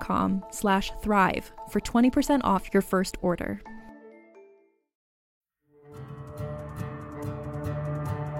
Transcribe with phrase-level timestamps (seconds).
[0.00, 3.60] com slash thrive for 20% off your first order.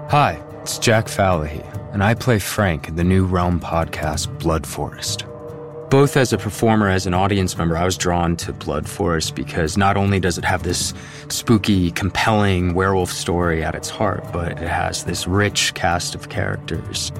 [0.09, 5.25] Hi, it's Jack Falahee, and I play Frank in the new Realm podcast, Blood Forest.
[5.89, 9.77] Both as a performer, as an audience member, I was drawn to Blood Forest because
[9.77, 10.93] not only does it have this
[11.29, 17.11] spooky, compelling werewolf story at its heart, but it has this rich cast of characters.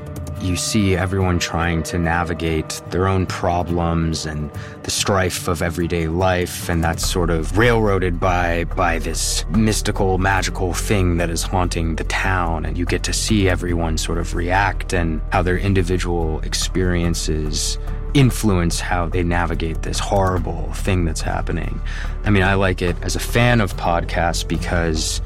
[0.45, 4.51] You see everyone trying to navigate their own problems and
[4.83, 10.71] the strife of everyday life, and that's sort of railroaded by by this mystical, magical
[10.71, 12.63] thing that is haunting the town.
[12.63, 17.79] And you get to see everyone sort of react and how their individual experiences
[18.13, 21.81] influence how they navigate this horrible thing that's happening.
[22.23, 25.21] I mean, I like it as a fan of podcasts because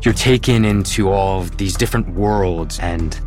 [0.00, 3.20] you're taken into all of these different worlds and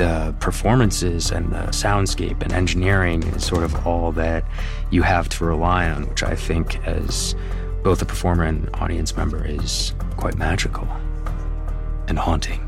[0.00, 4.46] the performances and the soundscape and engineering is sort of all that
[4.90, 7.34] you have to rely on, which I think, as
[7.82, 10.88] both a performer and audience member, is quite magical
[12.08, 12.66] and haunting.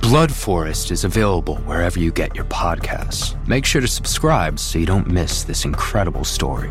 [0.00, 3.34] Blood Forest is available wherever you get your podcasts.
[3.48, 6.70] Make sure to subscribe so you don't miss this incredible story.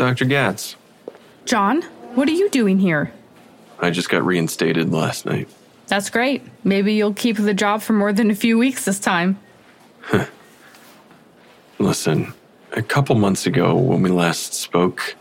[0.00, 0.24] Dr.
[0.24, 0.76] Gatz,
[1.44, 1.82] Jon,
[2.14, 3.12] what are you doing here?
[3.80, 5.46] I just got reinstated last night.
[5.88, 6.42] That's great.
[6.64, 9.38] Maybe you'll keep the job for more than a few weeks this time.
[11.78, 12.32] Listen,
[12.72, 15.16] a couple months ago when we last spoke,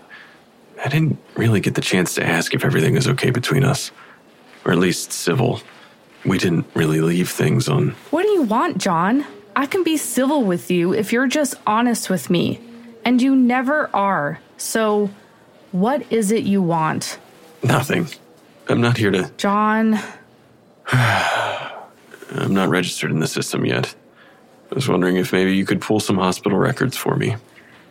[0.82, 3.92] I didn't really get the chance to ask if everything was okay between us,
[4.64, 5.60] or at least civil.
[6.24, 7.98] We didn't really leave things on.
[8.12, 9.26] What do you want, Jon?
[9.58, 12.62] I can be civil with you if you're just honest with me.
[13.04, 14.40] And you never are.
[14.60, 15.10] So,
[15.72, 17.18] what is it you want?
[17.64, 18.08] Nothing.
[18.68, 19.32] I'm not here to.
[19.38, 19.98] Jon,
[20.92, 23.96] I'm not registered in the system yet.
[24.72, 27.36] I was wondering if maybe you could pull some hospital records for me.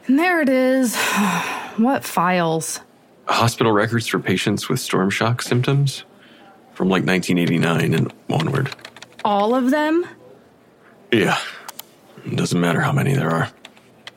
[0.06, 0.94] and there it is.
[1.76, 2.80] what files?
[3.26, 6.04] Hospital records for patients with storm shock symptoms
[6.74, 8.70] from like 1989 and onward.
[9.24, 10.06] All of them?
[11.10, 11.38] Yeah.
[12.24, 13.50] It doesn't matter how many there are.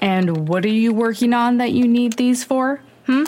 [0.01, 2.81] And what are you working on that you need these for?
[3.05, 3.25] Hmm?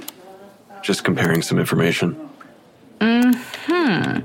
[0.81, 2.29] Just comparing some information.
[2.99, 4.19] Hmm.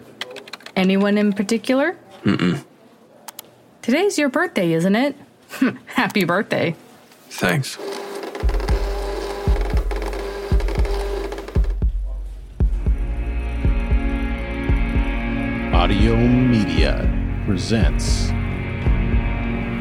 [0.77, 1.97] Anyone in particular?
[2.25, 2.65] Mm-mm.
[3.83, 5.17] Today's your birthday, isn't it?
[5.87, 6.75] Happy birthday.
[7.31, 7.77] Thanks.
[15.73, 17.09] Audiohm Media
[17.47, 18.29] presents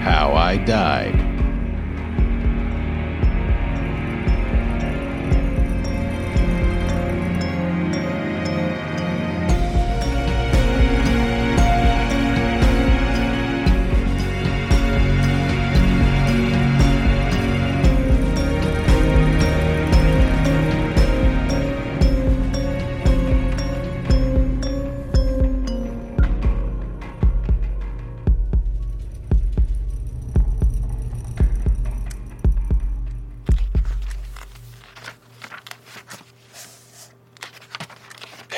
[0.03, 1.36] How I Died.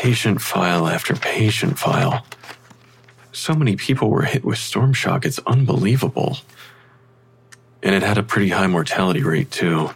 [0.09, 2.25] Patient file after patient file.
[3.31, 6.39] So many people were hit with storm shock, it's unbelievable.
[7.83, 9.91] And it had a pretty high mortality rate, too.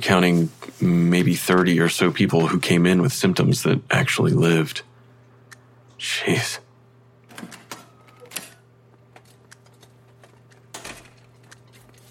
[0.00, 0.48] Counting
[0.80, 4.80] maybe 30 or so people who came in with symptoms that actually lived.
[5.98, 6.60] Jeez.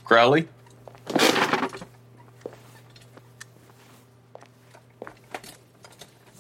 [0.06, 0.48] Crowley?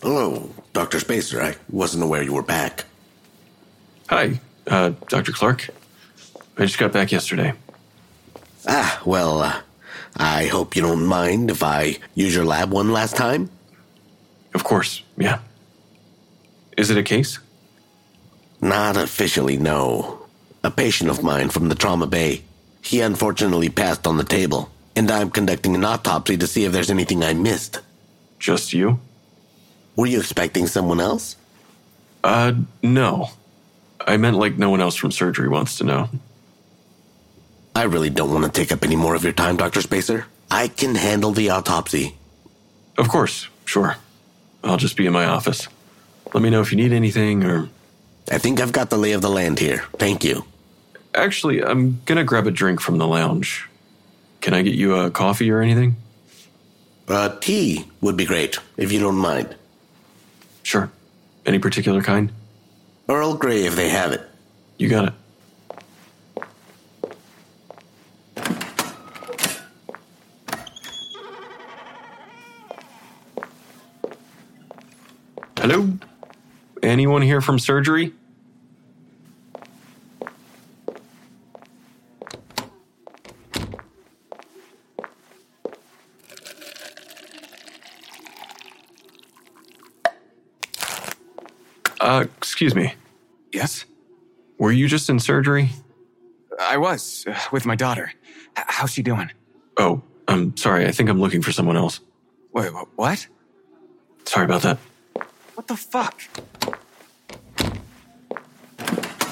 [0.04, 1.00] Hello, Dr.
[1.00, 1.42] Spacer.
[1.42, 2.84] I wasn't aware you were back.
[4.10, 5.32] Hi, uh, Dr.
[5.32, 5.70] Klark.
[6.58, 7.54] I just got back yesterday.
[8.68, 9.62] Ah, well, uh,
[10.18, 13.50] I hope you don't mind if I use your lab one last time.
[14.54, 15.40] Of course, yeah.
[16.76, 17.40] Is it a case?
[18.60, 20.26] Not officially, no.
[20.66, 22.44] A patient of mine from the trauma bay.
[22.82, 26.92] He unfortunately passed on the table, and I'm conducting an autopsy to see if there's
[26.92, 27.80] anything I missed.
[28.38, 29.00] Just you?
[29.95, 31.36] Were you expecting someone else?
[32.24, 33.30] Uh, no.
[34.06, 36.10] I meant like no one else from surgery wants to know.
[37.75, 39.81] I really don't want to take up any more of your time, Dr.
[39.81, 40.25] Spacer.
[40.51, 42.16] I can handle the autopsy.
[42.98, 43.98] Of course, sure.
[44.63, 45.68] I'll just be in my office.
[46.34, 47.69] Let me know if you need anything or.
[48.31, 49.84] I think I've got the lay of the land here.
[49.98, 50.45] Thank you.
[51.13, 53.68] Actually, I'm gonna grab a drink from the lounge.
[54.42, 55.95] Can I get you a coffee or anything?
[57.07, 59.56] Uh, tea would be great, if you don't mind.
[60.63, 60.89] Sure.
[61.45, 62.31] Any particular kind?
[63.10, 64.21] Earl Grey, if they have it.
[64.77, 65.13] You got it.
[75.57, 75.89] Hello?
[76.81, 78.13] Anyone here from surgery?
[92.04, 92.94] Uh, excuse me.
[93.54, 93.86] Yes?
[94.58, 95.70] Were you just in surgery?
[96.60, 98.12] I was, uh, with my daughter.
[98.58, 99.32] H- how's she doing?
[99.78, 100.86] Oh, I'm sorry.
[100.86, 102.02] I think I'm looking for someone else.
[102.52, 103.26] Wait, what?
[104.26, 104.78] Sorry about that.
[105.56, 106.22] What the fuck?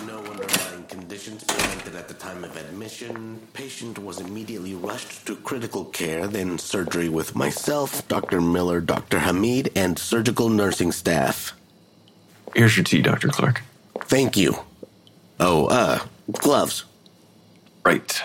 [0.08, 3.40] No underlying conditions presented at the time of admission.
[3.54, 8.40] Patient was immediately rushed to critical care, then surgery with myself, Dr.
[8.40, 9.20] Miller, Dr.
[9.20, 11.54] Hamid, and surgical nursing staff.
[12.62, 13.30] Here's your tea, Dr.
[13.30, 13.62] Klark.
[14.02, 14.56] Thank you.
[15.40, 15.98] Oh, uh,
[16.31, 16.86] gloves.
[17.84, 18.22] Right.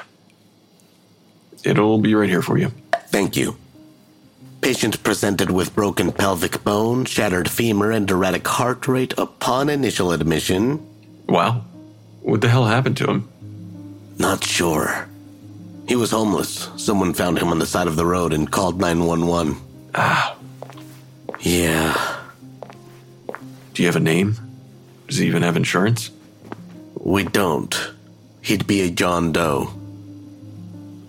[1.64, 2.70] It'll be right here for you.
[3.08, 3.56] Thank you.
[4.60, 10.86] Patient presented with broken pelvic bone, shattered femur, and erratic heart rate upon initial admission.
[11.26, 11.64] Wow.
[12.20, 13.30] What the hell happened to him?
[14.18, 15.08] Not sure.
[15.88, 16.68] He was homeless.
[16.76, 19.56] Someone found him on the side of the road and called 911.
[19.94, 20.36] Ah.
[21.40, 22.15] Yeah.
[23.76, 24.38] Do you have a name?
[25.06, 26.10] Does he even have insurance?
[26.94, 27.92] We don't.
[28.40, 29.70] He'd be a John Doe.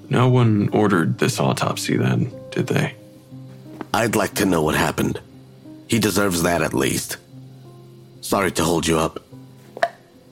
[0.10, 2.94] No one ordered this autopsy then, did they?
[3.94, 5.22] I'd like to know what happened.
[5.88, 7.16] He deserves that at least.
[8.20, 9.24] Sorry to hold you up.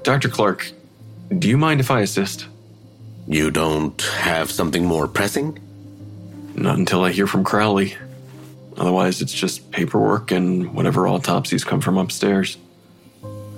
[0.04, 0.28] Dr.
[0.28, 0.74] Klark,
[1.40, 2.48] do you mind if I assist?
[3.30, 5.58] You don't have something more pressing?
[6.54, 7.96] Not until I hear from Crowley.
[8.78, 12.58] Otherwise, it's just paperwork and whatever autopsies come from upstairs.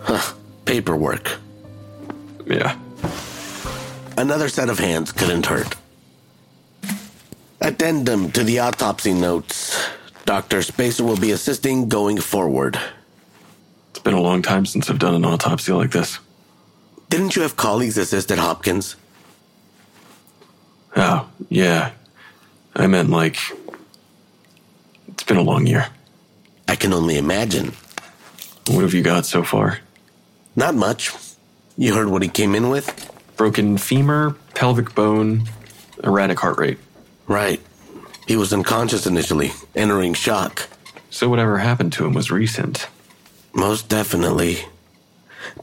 [0.01, 0.33] Huh.
[0.65, 1.37] Paperwork.
[2.45, 2.77] Yeah.
[4.17, 5.75] Another set of hands couldn't hurt.
[7.61, 9.89] Addendum to the autopsy notes.
[10.25, 10.61] Dr.
[10.61, 12.79] Spacer will be assisting going forward.
[13.89, 16.19] It's been a long time since I've done an autopsy like this.
[17.09, 18.95] Didn't you have colleagues assist at Hopkins?
[20.95, 21.91] Oh, yeah.
[22.75, 23.37] I meant like.
[25.17, 25.87] It's been a long year.
[26.67, 27.73] I can only imagine.
[28.67, 29.79] What have you got so far?
[30.55, 31.11] Not much.
[31.75, 33.11] You heard what he came in with?
[33.35, 35.49] Broken femur, pelvic bone,
[36.03, 36.77] erratic heart rate.
[37.25, 37.59] Right.
[38.27, 40.69] He was unconscious initially, entering shock.
[41.09, 42.87] So whatever happened to him was recent.
[43.55, 44.59] Most definitely.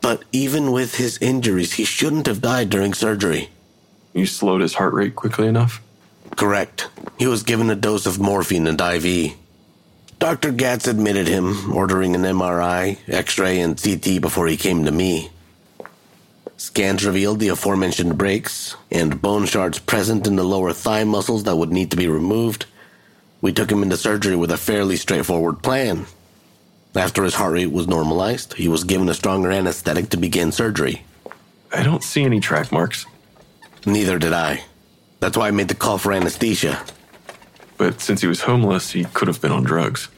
[0.00, 3.50] But even with his injuries, he shouldn't have died during surgery.
[4.14, 5.80] You slowed his heart rate quickly enough?
[6.34, 6.88] Correct.
[7.20, 9.36] He was given a dose of morphine and IV.
[10.24, 10.52] Dr.
[10.52, 15.28] Gatz admitted him, ordering an MRI, X ray, and CT before he came to me.
[16.56, 21.56] Scans revealed the aforementioned breaks and bone shards present in the lower thigh muscles that
[21.56, 22.64] would need to be removed.
[23.42, 26.06] We took him into surgery with a fairly straightforward plan.
[26.96, 31.04] After his heart rate was normalized, he was given a stronger anesthetic to begin surgery.
[31.70, 33.04] I don't see any track marks.
[33.84, 34.64] Neither did I.
[35.20, 36.82] That's why I made the call for anesthesia.
[37.76, 40.08] But since he was homeless, he could have been on drugs.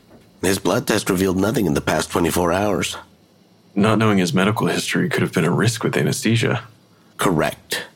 [0.47, 2.97] His blood test revealed nothing in the past 24 hours.
[3.75, 6.63] Not knowing his medical history could have been a risk with anesthesia.
[7.17, 7.87] Correct.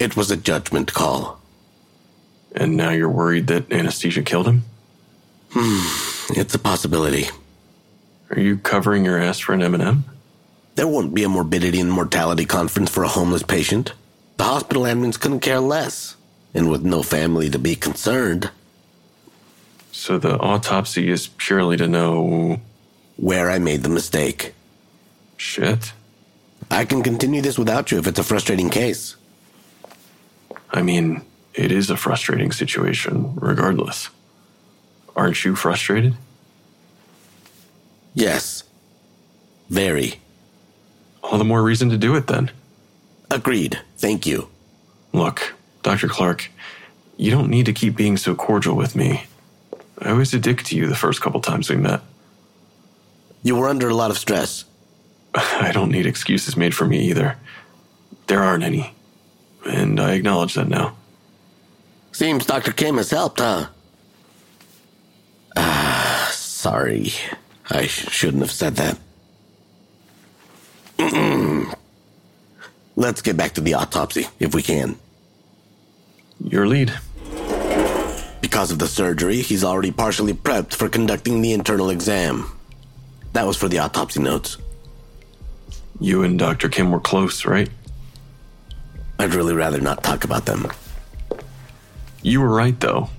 [0.00, 1.40] It was a judgment call.
[2.56, 4.64] And now you're worried that anesthesia killed him?
[5.50, 7.26] Hmm, it's a possibility.
[8.30, 10.04] Are you covering your ass for an M&M?
[10.74, 13.92] There won't be a morbidity and mortality conference for a homeless patient.
[14.36, 16.16] The hospital admins couldn't care less.
[16.52, 18.50] And with no family to be concerned.
[19.98, 22.60] So the autopsy is purely to know
[23.16, 24.54] where I made the mistake.
[25.36, 25.92] Shit.
[26.70, 29.16] I can continue this without you if it's a frustrating case.
[30.70, 34.08] I mean, it is a frustrating situation, regardless.
[35.16, 36.14] Aren't you frustrated?
[38.14, 38.62] Yes.
[39.68, 40.20] Very.
[41.24, 42.52] All the more reason to do it then.
[43.32, 43.80] Agreed.
[43.96, 44.48] Thank you.
[45.12, 46.06] Look, Dr.
[46.06, 46.46] Klark,
[47.16, 49.24] you don't need to keep being so cordial with me.
[50.00, 52.00] I was a dick to you the first couple times we met.
[53.42, 54.64] You were under a lot of stress.
[55.34, 57.36] I don't need excuses made for me either.
[58.26, 58.94] There aren't any.
[59.66, 60.96] And I acknowledge that now.
[62.12, 62.72] Seems Dr.
[62.72, 63.68] Kim has helped, huh?
[65.56, 67.12] Ah, sorry.
[67.70, 68.98] I sh- shouldn't have said that.
[72.96, 74.98] Let's get back to the autopsy, if we can.
[76.40, 76.92] Your lead.
[78.58, 82.50] Because of the surgery, he's already partially prepped for conducting the internal exam.
[83.32, 84.56] That was for the autopsy notes.
[86.00, 86.68] You and Dr.
[86.68, 87.70] Kim were close, right?
[89.16, 90.66] I'd really rather not talk about them.
[92.22, 93.10] You were right, though.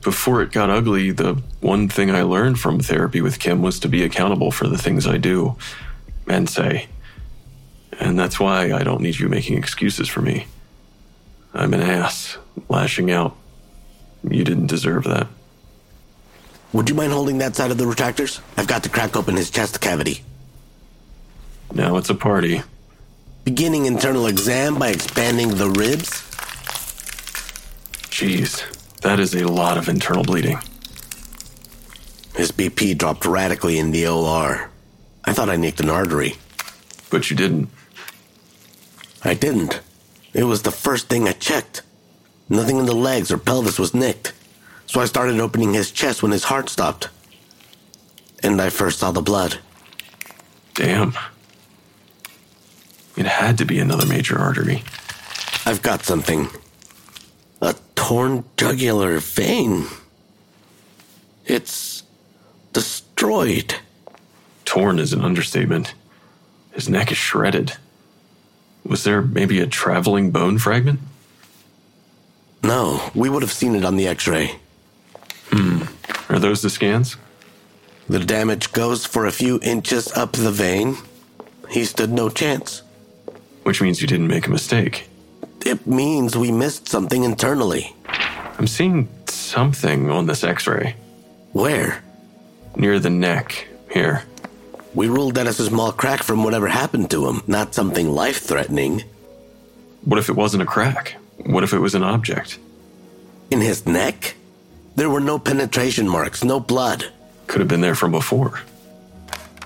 [0.00, 3.88] Before it got ugly, the one thing I learned from therapy with Kim was to
[3.88, 5.58] be accountable for the things I do
[6.26, 6.88] and say.
[8.00, 10.46] And that's why I don't need you making excuses for me.
[11.52, 12.38] I'm an ass,
[12.70, 13.36] lashing out.
[14.28, 15.26] You didn't deserve that.
[16.72, 18.40] Would you mind holding that side of the retractors?
[18.56, 20.22] I've got to crack open his chest cavity.
[21.72, 22.62] Now it's a party.
[23.44, 26.10] Beginning internal exam by expanding the ribs?
[28.10, 28.62] Jeez,
[29.00, 30.58] that is a lot of internal bleeding.
[32.36, 34.70] His BP dropped radically in the OR.
[35.24, 36.34] I thought I nicked an artery.
[37.10, 37.68] But you didn't.
[39.22, 39.80] I didn't.
[40.32, 41.82] It was the first thing I checked.
[42.50, 44.34] Nothing in the legs or pelvis was nicked.
[44.86, 47.08] So I started opening his chest when his heart stopped.
[48.42, 49.60] And I first saw the blood.
[50.74, 51.14] Damn.
[53.16, 54.82] It had to be another major artery.
[55.64, 56.48] I've got something.
[57.62, 59.86] A torn jugular vein.
[61.46, 62.02] It's
[62.72, 63.76] destroyed.
[64.64, 65.94] Torn is an understatement.
[66.72, 67.74] His neck is shredded.
[68.84, 71.00] Was there maybe a traveling bone fragment?
[72.62, 74.56] No, we would have seen it on the x ray.
[75.50, 75.82] Hmm.
[76.28, 77.16] Are those the scans?
[78.08, 80.96] The damage goes for a few inches up the vein.
[81.68, 82.82] He stood no chance.
[83.62, 85.08] Which means you didn't make a mistake.
[85.64, 87.94] It means we missed something internally.
[88.58, 90.96] I'm seeing something on this x ray.
[91.52, 92.02] Where?
[92.76, 94.24] Near the neck, here.
[94.94, 98.42] We ruled that as a small crack from whatever happened to him, not something life
[98.42, 99.04] threatening.
[100.04, 101.16] What if it wasn't a crack?
[101.46, 102.58] What if it was an object?
[103.50, 104.34] In his neck?
[104.96, 107.06] There were no penetration marks, no blood.
[107.46, 108.60] Could have been there from before.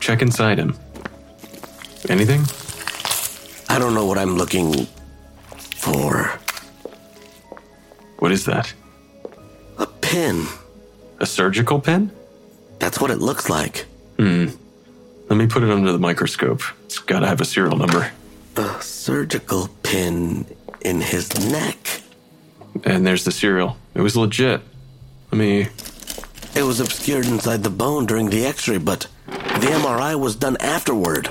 [0.01, 0.77] Check inside him.
[2.09, 2.43] Anything?
[3.69, 4.87] I don't know what I'm looking
[5.57, 6.39] for.
[8.19, 8.73] What is that?
[9.79, 10.47] A pin.
[11.21, 12.11] A surgical pin?
[12.79, 13.87] That's what it looks like.
[14.19, 14.49] Hmm.
[15.29, 16.63] Let me put it under the microscope.
[16.85, 18.11] It's gotta have a serial number.
[18.57, 20.47] A surgical pin
[20.85, 22.03] in his neck.
[22.85, 23.77] And there's the serial.
[23.95, 24.61] It was legit.
[25.31, 25.69] Let me.
[26.55, 30.57] It was obscured inside the bone during the x ray, but the MRI was done
[30.61, 31.31] afterward.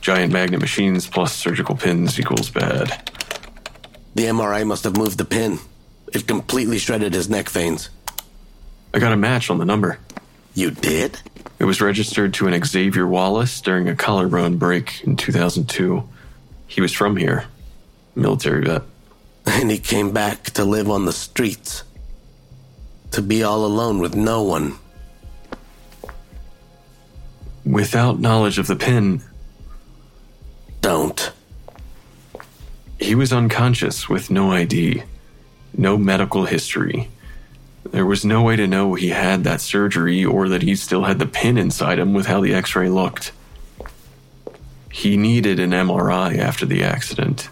[0.00, 3.10] Giant magnet machines plus surgical pins equals bad.
[4.14, 5.58] The MRI must have moved the pin.
[6.12, 7.88] It completely shredded his neck veins.
[8.92, 9.98] I got a match on the number.
[10.54, 11.18] You did?
[11.58, 16.08] It was registered to an Xavier Wallace during a collarbone break in 2002.
[16.66, 17.46] He was from here,
[18.14, 18.82] military vet.
[19.46, 21.84] And he came back to live on the streets.
[23.10, 24.76] To be all alone with no one.
[27.64, 29.22] Without knowledge of the pin.
[30.80, 31.30] Don't.
[32.98, 35.02] He was unconscious with no ID,
[35.76, 37.10] no medical history.
[37.90, 41.18] There was no way to know he had that surgery or that he still had
[41.18, 43.32] the pin inside him with how the x ray looked.
[44.90, 47.48] He needed an MRI after the accident.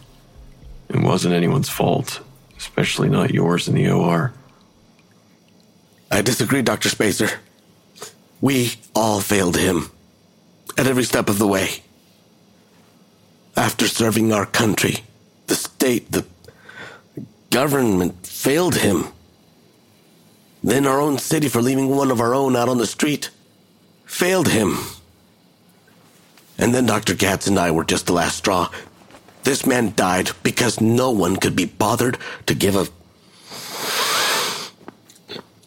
[0.92, 2.20] It wasn't anyone's fault,
[2.58, 4.32] especially not yours in the OR.
[6.10, 6.90] I disagree, Dr.
[6.90, 7.30] Spacer.
[8.42, 9.90] We all failed him
[10.76, 11.82] at every step of the way.
[13.56, 14.98] After serving our country,
[15.46, 16.26] the state, the
[17.50, 19.06] government failed him.
[20.62, 23.30] Then our own city for leaving one of our own out on the street
[24.04, 24.78] failed him.
[26.58, 27.14] And then Dr.
[27.14, 28.70] Gatz and I were just the last straw.
[29.44, 32.86] This man died because no one could be bothered to give a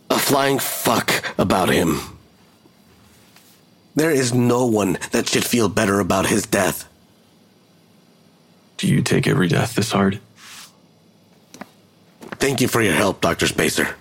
[0.09, 1.99] a flying fuck about him.
[3.95, 6.87] There is no one that should feel better about his death.
[8.77, 10.19] Do you take every death this hard?
[12.33, 13.47] Thank you for your help, Dr.
[13.47, 13.95] Spacer.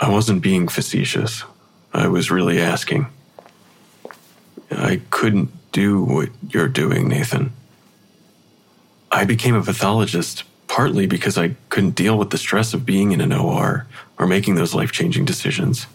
[0.00, 1.44] I wasn't being facetious.
[1.92, 3.06] I was really asking.
[4.70, 7.52] I couldn't do what you're doing, Nathan.
[9.10, 13.20] I became a pathologist partly because I couldn't deal with the stress of being in
[13.20, 13.86] an OR
[14.18, 15.86] or making those life changing decisions.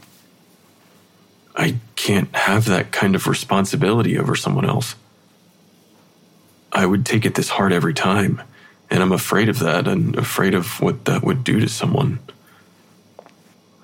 [1.55, 4.95] I can't have that kind of responsibility over someone else.
[6.73, 8.41] I would take it this hard every time,
[8.89, 12.19] and I'm afraid of that and afraid of what that would do to someone.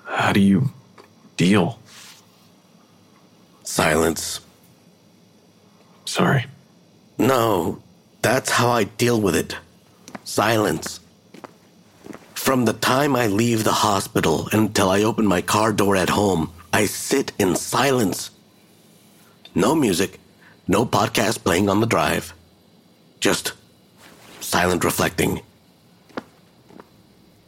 [0.04, 0.70] How do you
[1.38, 1.78] deal?
[3.64, 4.40] Silence.
[6.04, 6.44] Sorry.
[7.16, 7.80] No,
[8.22, 9.56] that's how I deal with it.
[10.24, 11.00] Silence.
[12.34, 16.52] From the time I leave the hospital until I open my car door at home,
[16.72, 18.30] I sit in silence.
[19.54, 20.18] No music,
[20.66, 22.32] no podcast playing on the drive.
[23.20, 23.52] Just
[24.40, 25.42] silent reflecting.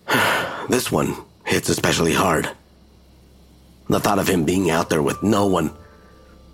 [0.68, 2.50] this one hits especially hard.
[3.88, 5.72] The thought of him being out there with no one,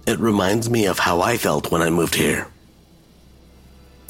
[0.06, 2.48] it reminds me of how I felt when I moved here.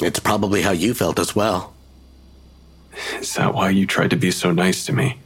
[0.02, 1.74] It's probably how you felt as well.
[3.18, 5.18] Is that why you tried to be so nice to me?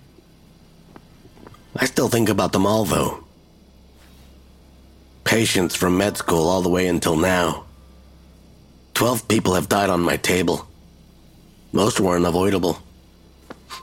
[1.76, 3.24] I still think about them all, though.
[5.24, 7.64] Patients from med school all the way until now.
[8.94, 10.68] Twelve people have died on my table.
[11.72, 12.78] Most were unavoidable.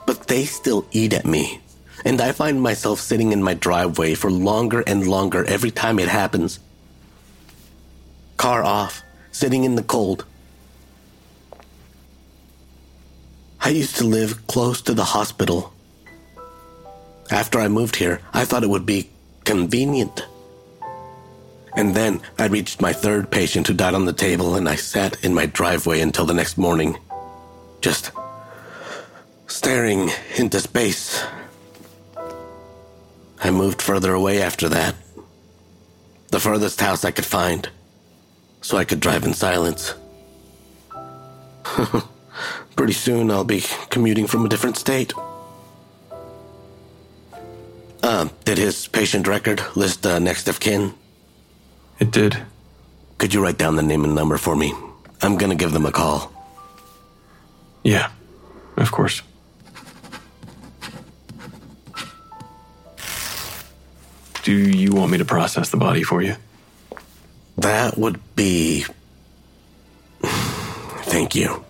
[0.06, 1.60] But they still eat at me,
[2.04, 6.08] and I find myself sitting in my driveway for longer and longer every time it
[6.08, 6.60] happens.
[8.38, 9.02] Car off,
[9.32, 10.24] sitting in the cold.
[13.64, 15.72] I used to live close to the hospital.
[17.30, 19.08] After I moved here, I thought it would be
[19.44, 20.26] convenient.
[21.76, 25.24] And then I reached my third patient who died on the table, and I sat
[25.24, 26.98] in my driveway until the next morning,
[27.80, 28.10] just
[29.46, 31.24] staring into space.
[33.44, 34.96] I moved further away after that,
[36.32, 37.68] the furthest house I could find,
[38.60, 39.94] so I could drive in silence.
[42.76, 45.12] Pretty soon I'll be commuting from a different state.
[48.02, 50.94] Uh, did his patient record list uh, next of kin?
[52.00, 52.36] It did.
[53.18, 54.74] Could you write down the name and number for me?
[55.20, 56.32] I'm gonna give them a call.
[57.84, 58.10] Yeah,
[58.76, 59.22] of course.
[64.42, 66.34] Do you want me to process the body for you?
[67.58, 68.84] That would be.
[70.22, 71.64] Thank you.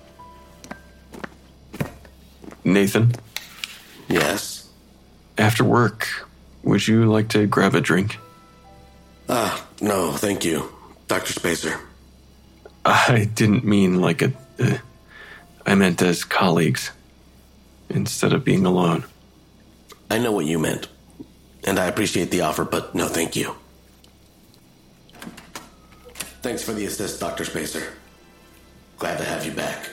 [2.64, 3.12] Nathan?
[4.08, 4.68] Yes.
[5.38, 6.08] After work,
[6.62, 8.18] would you like to grab a drink?
[9.28, 10.72] Ah, no, thank you,
[11.08, 11.32] Dr.
[11.32, 11.80] Spacer.
[12.84, 14.32] I didn't mean like a.
[14.58, 14.78] Uh,
[15.64, 16.90] I meant as colleagues
[17.88, 19.04] instead of being alone.
[20.10, 20.88] I know what you meant,
[21.64, 23.54] and I appreciate the offer, but no thank you.
[26.42, 27.44] Thanks for the assist, Dr.
[27.44, 27.92] Spacer.
[28.98, 29.88] Glad to have you back.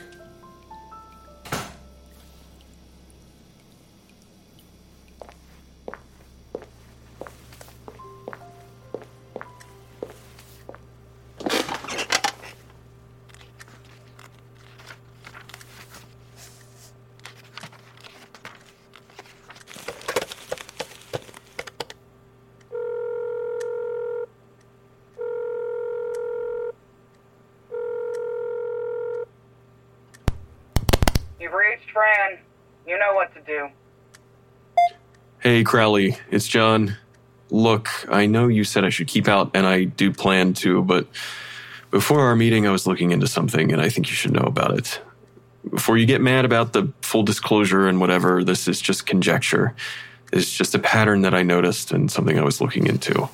[35.42, 36.98] Hey, Crowley, it's Jon.
[37.50, 41.08] Look, I know you said I should keep out, and I do plan to, but
[41.92, 44.78] before our meeting, I was looking into something, and I think you should know about
[44.78, 45.00] it.
[45.70, 49.74] Before you get mad about the full disclosure and whatever, this is just conjecture.
[50.34, 53.30] It's just a pattern that I noticed and something I was looking into.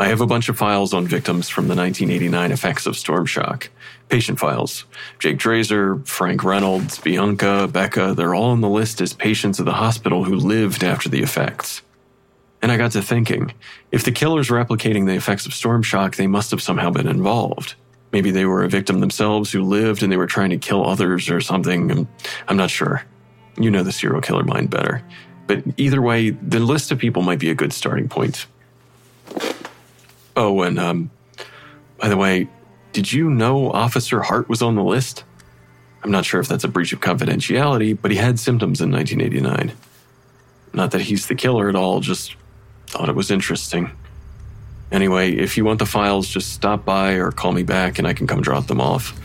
[0.00, 3.68] I have a bunch of files on victims from the 1989 effects of storm shock.
[4.08, 4.84] Patient files.
[5.18, 9.72] Jake Drazer, Frank Reynolds, Bianca, Becca, they're all on the list as patients of the
[9.72, 11.82] hospital who lived after the effects.
[12.62, 13.52] And I got to thinking
[13.90, 17.74] if the killer's replicating the effects of storm shock, they must have somehow been involved.
[18.12, 21.28] Maybe they were a victim themselves who lived and they were trying to kill others
[21.28, 21.90] or something.
[21.90, 22.08] I'm,
[22.46, 23.04] I'm not sure.
[23.58, 25.02] You know the serial killer mind better.
[25.48, 28.46] But either way, the list of people might be a good starting point.
[30.38, 31.10] Oh, and um,
[31.96, 32.48] by the way,
[32.92, 35.24] did you know Officer Hart was on the list?
[36.04, 39.76] I'm not sure if that's a breach of confidentiality, but he had symptoms in 1989.
[40.72, 42.36] Not that he's the killer at all, just
[42.86, 43.90] thought it was interesting.
[44.92, 48.12] Anyway, if you want the files, just stop by or call me back and I
[48.12, 49.18] can come drop them off.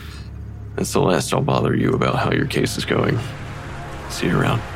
[0.74, 3.20] That's the last I'll bother you about how your case is going.
[4.10, 4.73] See you around.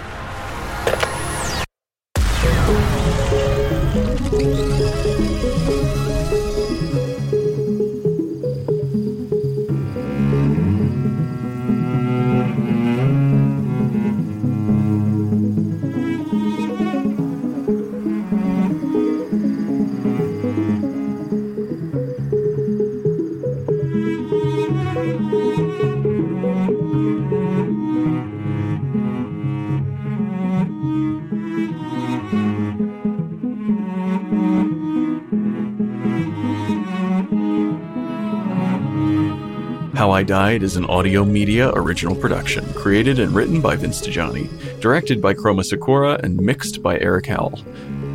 [40.28, 45.32] Died is an Audiohm Media original production, created and written by Vince Dajani, directed by
[45.32, 47.58] Chroma Sikora, and mixed by Eric Howell.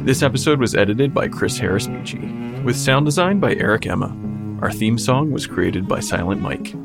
[0.03, 4.15] This episode was edited by Chris Harris Beechy, with sound design by Eric Emma.
[4.61, 6.75] Our theme song was created by Silent Mike.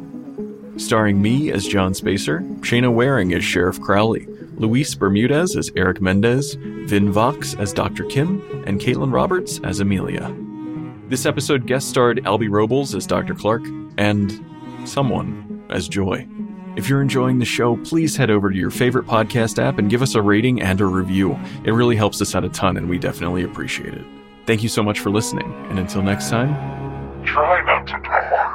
[0.81, 6.57] Starring me as Jon Spacer, Shaina Waring as Sheriff Crowley, Luis Bermudez as Eric Mendez,
[6.57, 8.05] Vyn Vox as Dr.
[8.05, 10.35] Kim, and Caitlin Roberts as Amelia.
[11.09, 13.35] This episode guest starred Albie Robles as Dr.
[13.35, 13.67] Klark,
[13.99, 14.43] and
[14.89, 16.27] someone as Joy.
[16.77, 20.01] If you're enjoying the show, please head over to your favorite podcast app and give
[20.01, 21.39] us a rating and a review.
[21.65, 24.05] It really helps us out a ton, and we definitely appreciate it.
[24.47, 26.55] Thank you so much for listening, and until next time,
[27.25, 28.55] Try not to die.